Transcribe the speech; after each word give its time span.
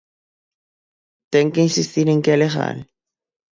¿Ten 1.33 1.47
que 1.53 1.65
insistir 1.67 2.05
en 2.13 2.19
que 2.23 2.31
é 2.35 2.41
legal? 2.45 2.77